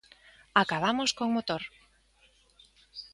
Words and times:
Acabamos 0.63 1.11
con 1.17 1.27
motor. 1.35 1.63